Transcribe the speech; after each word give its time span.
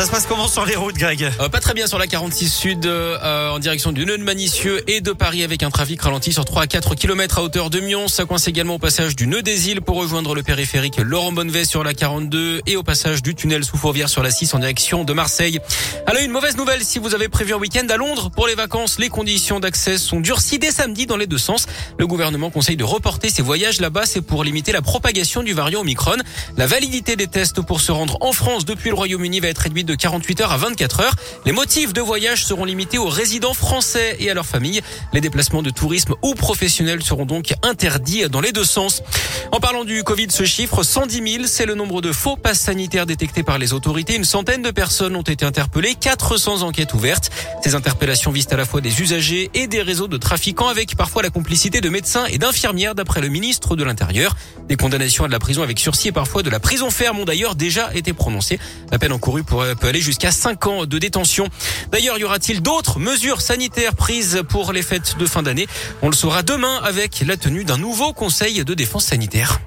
Ça 0.00 0.06
se 0.06 0.10
passe 0.10 0.24
comment 0.26 0.48
sur 0.48 0.64
les 0.64 0.76
routes, 0.76 0.96
Greg 0.96 1.30
euh, 1.40 1.50
Pas 1.50 1.60
très 1.60 1.74
bien 1.74 1.86
sur 1.86 1.98
la 1.98 2.06
46 2.06 2.48
Sud 2.48 2.86
euh, 2.86 3.50
en 3.50 3.58
direction 3.58 3.92
du 3.92 4.06
nœud 4.06 4.16
de 4.16 4.22
Manicieux 4.22 4.82
et 4.90 5.02
de 5.02 5.12
Paris 5.12 5.44
avec 5.44 5.62
un 5.62 5.68
trafic 5.68 6.00
ralenti 6.00 6.32
sur 6.32 6.46
3 6.46 6.62
à 6.62 6.66
4 6.66 6.94
km 6.94 7.36
à 7.36 7.42
hauteur 7.42 7.68
de 7.68 7.80
Mion. 7.80 8.08
Ça 8.08 8.24
coince 8.24 8.48
également 8.48 8.76
au 8.76 8.78
passage 8.78 9.14
du 9.14 9.26
nœud 9.26 9.42
des 9.42 9.68
îles 9.68 9.82
pour 9.82 9.98
rejoindre 9.98 10.34
le 10.34 10.42
périphérique 10.42 10.96
Laurent 10.96 11.32
Bonnevet 11.32 11.66
sur 11.66 11.84
la 11.84 11.92
42 11.92 12.62
et 12.66 12.76
au 12.76 12.82
passage 12.82 13.20
du 13.20 13.34
tunnel 13.34 13.62
sous 13.62 13.76
Fourvière 13.76 14.08
sur 14.08 14.22
la 14.22 14.30
6 14.30 14.54
en 14.54 14.60
direction 14.60 15.04
de 15.04 15.12
Marseille. 15.12 15.60
Alors 16.06 16.22
une 16.22 16.30
mauvaise 16.30 16.56
nouvelle 16.56 16.82
si 16.82 16.98
vous 16.98 17.14
avez 17.14 17.28
prévu 17.28 17.52
un 17.52 17.58
week-end 17.58 17.86
à 17.90 17.98
Londres 17.98 18.30
pour 18.30 18.46
les 18.46 18.54
vacances. 18.54 18.98
Les 18.98 19.10
conditions 19.10 19.60
d'accès 19.60 19.98
sont 19.98 20.20
durcies 20.20 20.58
dès 20.58 20.70
samedi 20.70 21.04
dans 21.04 21.18
les 21.18 21.26
deux 21.26 21.36
sens. 21.36 21.66
Le 21.98 22.06
gouvernement 22.06 22.48
conseille 22.48 22.78
de 22.78 22.84
reporter 22.84 23.28
ses 23.28 23.42
voyages 23.42 23.82
là-bas. 23.82 24.06
C'est 24.06 24.22
pour 24.22 24.44
limiter 24.44 24.72
la 24.72 24.80
propagation 24.80 25.42
du 25.42 25.52
variant 25.52 25.80
Omicron. 25.80 26.16
La 26.56 26.66
validité 26.66 27.16
des 27.16 27.26
tests 27.26 27.60
pour 27.60 27.82
se 27.82 27.92
rendre 27.92 28.16
en 28.22 28.32
France 28.32 28.64
depuis 28.64 28.88
le 28.88 28.94
Royaume-Uni 28.94 29.40
va 29.40 29.48
être 29.48 29.58
réduite 29.58 29.89
de 29.90 29.94
48 29.96 30.40
heures 30.42 30.52
à 30.52 30.56
24 30.56 31.00
heures. 31.00 31.14
Les 31.44 31.52
motifs 31.52 31.92
de 31.92 32.00
voyage 32.00 32.44
seront 32.44 32.64
limités 32.64 32.96
aux 32.96 33.08
résidents 33.08 33.54
français 33.54 34.16
et 34.20 34.30
à 34.30 34.34
leurs 34.34 34.46
familles. 34.46 34.82
Les 35.12 35.20
déplacements 35.20 35.62
de 35.62 35.70
tourisme 35.70 36.14
ou 36.22 36.34
professionnels 36.34 37.02
seront 37.02 37.26
donc 37.26 37.54
interdits 37.62 38.28
dans 38.28 38.40
les 38.40 38.52
deux 38.52 38.64
sens. 38.64 39.02
En 39.50 39.58
parlant 39.58 39.84
du 39.84 40.04
Covid, 40.04 40.28
ce 40.30 40.44
chiffre, 40.44 40.84
110 40.84 41.32
000, 41.32 41.44
c'est 41.46 41.66
le 41.66 41.74
nombre 41.74 42.00
de 42.00 42.12
faux 42.12 42.36
passes 42.36 42.60
sanitaires 42.60 43.04
détectés 43.04 43.42
par 43.42 43.58
les 43.58 43.72
autorités. 43.72 44.14
Une 44.14 44.24
centaine 44.24 44.62
de 44.62 44.70
personnes 44.70 45.16
ont 45.16 45.22
été 45.22 45.44
interpellées, 45.44 45.96
400 45.96 46.62
enquêtes 46.62 46.94
ouvertes. 46.94 47.30
Ces 47.64 47.74
interpellations 47.74 48.30
visent 48.30 48.48
à 48.52 48.56
la 48.56 48.64
fois 48.64 48.80
des 48.80 49.02
usagers 49.02 49.50
et 49.54 49.66
des 49.66 49.82
réseaux 49.82 50.08
de 50.08 50.18
trafiquants 50.18 50.68
avec 50.68 50.96
parfois 50.96 51.22
la 51.22 51.30
complicité 51.30 51.80
de 51.80 51.88
médecins 51.88 52.26
et 52.26 52.38
d'infirmières 52.38 52.94
d'après 52.94 53.20
le 53.20 53.28
ministre 53.28 53.74
de 53.74 53.82
l'Intérieur. 53.82 54.36
Des 54.70 54.76
condamnations 54.76 55.24
à 55.24 55.26
de 55.26 55.32
la 55.32 55.40
prison 55.40 55.64
avec 55.64 55.80
sursis 55.80 56.08
et 56.08 56.12
parfois 56.12 56.44
de 56.44 56.48
la 56.48 56.60
prison 56.60 56.92
ferme 56.92 57.18
ont 57.18 57.24
d'ailleurs 57.24 57.56
déjà 57.56 57.90
été 57.92 58.12
prononcées. 58.12 58.60
La 58.92 59.00
peine 59.00 59.10
encourue 59.10 59.42
pourrait, 59.42 59.74
peut 59.74 59.88
aller 59.88 60.00
jusqu'à 60.00 60.30
5 60.30 60.66
ans 60.68 60.86
de 60.86 60.98
détention. 60.98 61.48
D'ailleurs, 61.90 62.18
y 62.18 62.22
aura-t-il 62.22 62.62
d'autres 62.62 63.00
mesures 63.00 63.40
sanitaires 63.40 63.96
prises 63.96 64.44
pour 64.48 64.72
les 64.72 64.82
fêtes 64.82 65.16
de 65.18 65.26
fin 65.26 65.42
d'année? 65.42 65.66
On 66.02 66.06
le 66.08 66.14
saura 66.14 66.44
demain 66.44 66.80
avec 66.84 67.24
la 67.26 67.36
tenue 67.36 67.64
d'un 67.64 67.78
nouveau 67.78 68.12
conseil 68.12 68.64
de 68.64 68.74
défense 68.74 69.06
sanitaire. 69.06 69.60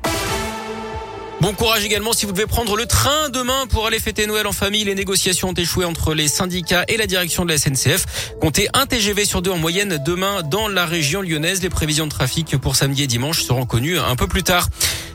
Bon 1.44 1.52
courage 1.52 1.84
également 1.84 2.14
si 2.14 2.26
vous 2.26 2.32
devez 2.32 2.48
prendre 2.48 2.78
le 2.78 2.86
train 2.86 3.28
demain 3.28 3.68
pour 3.68 3.86
aller 3.86 4.00
fêter 4.00 4.28
Noël 4.28 4.48
en 4.48 4.54
famille. 4.54 4.86
Les 4.86 4.96
négociations 4.96 5.50
ont 5.50 5.54
échoué 5.54 5.84
entre 5.84 6.14
les 6.14 6.30
syndicats 6.30 6.86
et 6.88 6.96
la 6.96 7.06
direction 7.06 7.44
de 7.44 7.52
la 7.52 7.58
SNCF. 7.58 8.06
Comptez 8.40 8.70
un 8.74 8.86
TGV 8.86 9.26
sur 9.26 9.42
deux 9.42 9.52
en 9.52 9.58
moyenne 9.58 10.02
demain 10.06 10.42
dans 10.42 10.70
la 10.70 10.86
région 10.86 11.22
lyonnaise. 11.22 11.62
Les 11.62 11.70
prévisions 11.70 12.06
de 12.06 12.12
trafic 12.12 12.56
pour 12.56 12.78
samedi 12.78 13.04
et 13.04 13.08
dimanche 13.08 13.44
seront 13.44 13.66
connues 13.66 14.00
un 14.00 14.16
peu 14.16 14.26
plus 14.26 14.44
tard. 14.44 14.70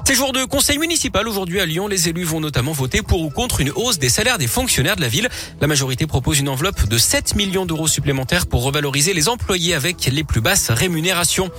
C'est 0.05 0.15
jour 0.15 0.35
de 0.35 0.45
conseil 0.45 0.77
municipal 0.77 1.27
aujourd'hui 1.27 1.61
à 1.61 1.67
Lyon. 1.67 1.87
Les 1.89 2.11
élus 2.11 2.25
vont 2.25 2.41
notamment 2.41 2.73
voter 2.73 3.01
pour 3.01 3.23
ou 3.23 3.31
contre 3.31 3.63
une 3.63 3.71
hausse 3.71 3.99
des 3.99 4.11
salaires 4.11 4.37
des 4.37 4.49
fonctionnaires 4.49 4.97
de 4.97 5.01
la 5.01 5.09
ville. 5.09 5.31
La 5.63 5.67
majorité 5.67 6.07
propose 6.07 6.41
une 6.41 6.51
enveloppe 6.51 6.89
de 6.89 6.99
7 6.99 7.37
millions 7.37 7.65
d'euros 7.65 7.89
supplémentaires 7.89 8.47
pour 8.47 8.65
revaloriser 8.65 9.15
les 9.15 9.31
employés 9.31 9.75
avec 9.75 10.05
les 10.13 10.25
plus 10.25 10.43
basses 10.43 10.71
rémunérations. 10.71 11.51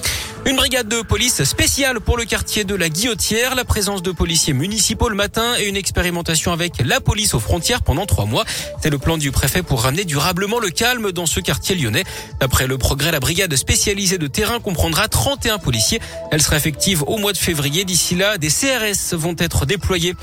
Une 0.46 0.56
brigade 0.56 0.88
de 0.88 1.02
police 1.02 1.44
spéciale 1.44 2.00
pour 2.00 2.18
le 2.18 2.26
quartier 2.26 2.64
de 2.64 2.74
la 2.74 2.90
Guillotière, 2.90 3.56
la 3.56 3.66
présence 3.66 4.02
de 4.02 4.12
policiers 4.12 4.54
municipaux 4.54 5.10
le 5.10 5.16
matin 5.16 5.56
et 5.60 5.68
une 5.68 5.76
expérimentation 5.76 6.52
avec 6.52 6.82
la 6.84 7.02
police 7.02 7.34
aux 7.34 7.40
frontières 7.40 7.82
pendant 7.82 8.06
trois 8.06 8.26
mois. 8.26 8.46
C'est 8.82 8.90
le 8.90 8.98
plan 8.98 9.18
du 9.18 9.32
préfet 9.32 9.62
pour 9.64 9.84
ramener 9.84 10.06
durablement 10.06 10.60
le 10.60 10.70
calme 10.70 11.12
dans 11.12 11.26
ce 11.26 11.40
quartier 11.40 11.76
lyonnais. 11.76 12.04
D'après 12.40 12.68
le 12.68 12.78
progrès, 12.78 13.12
la 13.12 13.20
brigade 13.20 13.54
spécialisée 13.56 14.18
de 14.18 14.28
terrain 14.28 14.60
comprendra 14.60 15.08
31 15.08 15.60
policiers. 15.60 16.00
Elle 16.32 16.42
sera 16.42 16.58
effective 16.58 17.04
au 17.04 17.18
mois 17.18 17.34
de 17.34 17.38
février. 17.38 17.84
D'ici 17.84 18.16
là, 18.16 18.38
des 18.38 18.50
CRS 18.50 19.16
vont 19.16 19.36
être 19.38 19.66
déployés. 19.66 20.16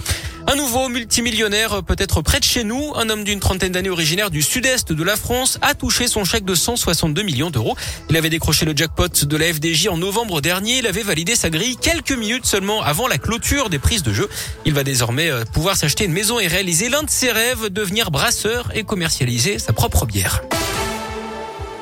Un 0.49 0.55
nouveau 0.55 0.89
multimillionnaire, 0.89 1.83
peut-être 1.83 2.23
près 2.23 2.39
de 2.39 2.45
chez 2.45 2.63
nous, 2.63 2.93
un 2.95 3.11
homme 3.11 3.25
d'une 3.25 3.41
trentaine 3.41 3.73
d'années 3.73 3.91
originaire 3.91 4.31
du 4.31 4.43
sud-est 4.43 4.93
de 4.93 5.03
la 5.03 5.17
France, 5.17 5.59
a 5.61 5.75
touché 5.75 6.07
son 6.07 6.25
chèque 6.25 6.45
de 6.45 6.55
162 6.55 7.23
millions 7.23 7.51
d'euros. 7.51 7.77
Il 8.11 8.17
avait 8.17 8.31
décroché 8.31 8.65
le 8.65 8.77
jackpot 8.77 9.09
de 9.09 9.37
la 9.37 9.53
FDJ 9.53 9.89
en 9.89 9.97
novembre 9.97 10.41
dernier. 10.41 10.79
Il 10.79 10.87
avait 10.87 11.03
validé 11.03 11.35
sa 11.35 11.51
grille 11.51 11.77
quelques 11.77 12.13
minutes 12.13 12.47
seulement 12.47 12.81
avant 12.83 13.09
la 13.09 13.19
clôture 13.19 13.71
des 13.71 13.81
prises 13.81 14.05
de 14.05 14.13
jeu. 14.13 14.29
Il 14.65 14.73
va 14.73 14.85
désormais 14.85 15.31
euh, 15.31 15.45
pouvoir 15.45 15.77
s'acheter 15.77 16.05
une 16.05 16.13
maison 16.13 16.39
et 16.39 16.47
réaliser 16.47 16.89
l'un 16.89 17.03
de 17.03 17.11
ses 17.11 17.33
rêves, 17.33 17.69
devenir 17.69 18.13
brasseur 18.13 18.71
et 18.75 18.85
commercialiser 18.85 19.59
sa 19.59 19.73
propre 19.73 20.07
bière. 20.07 20.43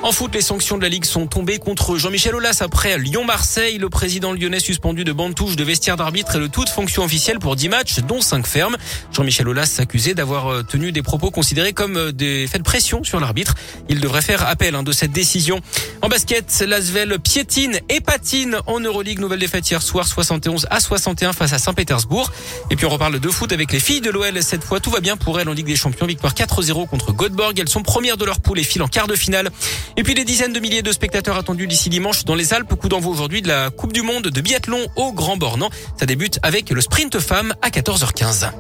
En 0.04 0.12
foot, 0.12 0.34
les 0.34 0.42
sanctions 0.42 0.76
de 0.76 0.82
la 0.82 0.90
Ligue 0.90 1.06
sont 1.06 1.26
tombées 1.26 1.58
contre 1.58 1.96
Jean-Michel 1.96 2.34
Aulas 2.34 2.58
après 2.60 2.98
Lyon-Marseille. 2.98 3.78
Le 3.78 3.88
président 3.88 4.34
lyonnais 4.34 4.60
suspendu 4.60 5.02
de 5.02 5.12
bande 5.12 5.34
touche 5.34 5.56
de 5.56 5.64
vestiaire 5.64 5.96
d'arbitre 5.96 6.36
et 6.36 6.40
de 6.40 6.46
toute 6.46 6.68
fonction 6.68 7.04
officielle 7.04 7.38
pour 7.38 7.56
10 7.56 7.70
matchs, 7.70 8.00
dont 8.00 8.20
5 8.20 8.46
fermes. 8.46 8.76
Jean-Michel 9.12 9.48
Aulas 9.48 9.64
s'accusait 9.64 10.12
d'avoir 10.12 10.48
euh, 10.48 10.62
tenu 10.62 10.92
des 10.92 11.00
propos 11.00 11.30
considérés 11.30 11.72
comme 11.72 11.96
euh, 11.96 12.12
des 12.12 12.46
faits 12.46 12.60
de 12.60 12.66
pression 12.66 13.02
sur 13.02 13.18
l'arbitre. 13.18 13.54
Il 13.88 13.98
devrait 13.98 14.20
faire 14.20 14.46
appel 14.46 14.74
hein, 14.74 14.82
de 14.82 14.92
cette 14.92 15.10
décision. 15.10 15.62
En 16.02 16.08
basket, 16.10 16.62
Lasvel 16.68 17.18
piétine 17.18 17.80
et 17.88 18.02
patine 18.02 18.58
en 18.66 18.80
Euroleague. 18.80 19.20
Nouvelle 19.20 19.40
défaite 19.40 19.70
hier 19.70 19.80
soir, 19.80 20.06
71 20.06 20.66
à 20.68 20.80
61 20.80 21.32
face 21.32 21.54
à 21.54 21.58
Saint-Pétersbourg. 21.58 22.30
Et 22.70 22.76
puis 22.76 22.84
on 22.84 22.90
reparle 22.90 23.20
de 23.20 23.28
foot 23.30 23.52
avec 23.52 23.72
les 23.72 23.80
filles 23.80 24.02
de 24.02 24.10
l'OL. 24.10 24.42
Cette 24.42 24.64
fois, 24.64 24.80
tout 24.80 24.90
va 24.90 25.00
bien 25.00 25.16
pour 25.16 25.40
elles 25.40 25.48
en 25.48 25.54
Ligue 25.54 25.64
des 25.64 25.76
Champions. 25.76 26.04
Victoire 26.04 26.34
4-0 26.34 26.88
contre 26.88 27.14
Göteborg. 27.14 27.58
Elles 27.58 27.70
sont 27.70 27.82
premières 27.82 28.18
de 28.18 28.26
leur 28.26 28.40
poule 28.40 28.58
et 28.58 28.64
filent 28.64 28.82
en 28.82 28.88
quart 28.88 29.06
de 29.06 29.16
finale. 29.16 29.50
Et 29.96 30.02
puis 30.02 30.14
des 30.14 30.24
dizaines 30.24 30.52
de 30.52 30.60
milliers 30.60 30.82
de 30.82 30.92
spectateurs 30.92 31.36
attendus 31.36 31.66
d'ici 31.66 31.88
dimanche 31.88 32.24
dans 32.24 32.34
les 32.34 32.52
Alpes. 32.52 32.74
Coup 32.74 32.88
d'envoi 32.88 33.12
aujourd'hui 33.12 33.42
de 33.42 33.48
la 33.48 33.70
Coupe 33.70 33.92
du 33.92 34.02
Monde 34.02 34.24
de 34.24 34.40
biathlon 34.40 34.86
au 34.96 35.12
Grand 35.12 35.36
Bornand. 35.36 35.70
Ça 35.98 36.06
débute 36.06 36.40
avec 36.42 36.70
le 36.70 36.80
sprint 36.80 37.20
femme 37.20 37.54
à 37.62 37.70
14h15. 37.70 38.50